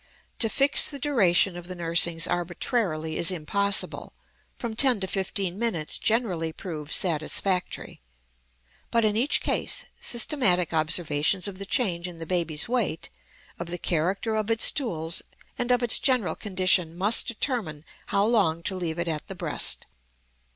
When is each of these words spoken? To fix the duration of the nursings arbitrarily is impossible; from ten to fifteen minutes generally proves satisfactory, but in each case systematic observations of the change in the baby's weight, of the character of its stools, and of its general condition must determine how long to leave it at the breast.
To 0.39 0.49
fix 0.49 0.89
the 0.89 0.97
duration 0.97 1.55
of 1.55 1.67
the 1.67 1.75
nursings 1.75 2.25
arbitrarily 2.25 3.17
is 3.17 3.29
impossible; 3.29 4.13
from 4.57 4.75
ten 4.75 4.99
to 5.01 5.05
fifteen 5.05 5.59
minutes 5.59 5.99
generally 5.99 6.51
proves 6.51 6.95
satisfactory, 6.95 8.01
but 8.89 9.05
in 9.05 9.15
each 9.15 9.41
case 9.41 9.85
systematic 9.99 10.73
observations 10.73 11.47
of 11.47 11.59
the 11.59 11.67
change 11.67 12.07
in 12.07 12.17
the 12.17 12.25
baby's 12.25 12.67
weight, 12.67 13.11
of 13.59 13.67
the 13.67 13.77
character 13.77 14.35
of 14.35 14.49
its 14.49 14.65
stools, 14.65 15.21
and 15.59 15.69
of 15.71 15.83
its 15.83 15.99
general 15.99 16.33
condition 16.33 16.97
must 16.97 17.27
determine 17.27 17.85
how 18.07 18.25
long 18.25 18.63
to 18.63 18.75
leave 18.75 18.97
it 18.97 19.07
at 19.07 19.27
the 19.27 19.35
breast. 19.35 19.85